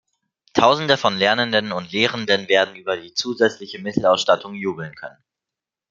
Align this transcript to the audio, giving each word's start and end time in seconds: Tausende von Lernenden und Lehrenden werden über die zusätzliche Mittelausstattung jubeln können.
Tausende 0.53 0.97
von 0.97 1.15
Lernenden 1.15 1.71
und 1.71 1.91
Lehrenden 1.91 2.47
werden 2.47 2.75
über 2.75 2.97
die 2.97 3.13
zusätzliche 3.13 3.77
Mittelausstattung 3.77 4.55
jubeln 4.55 4.95
können. 4.95 5.23